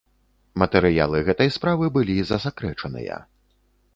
Матэрыялы 0.61 1.19
гэтай 1.27 1.51
справы 1.57 1.85
былі 1.97 2.15
засакрэчаныя. 2.31 3.21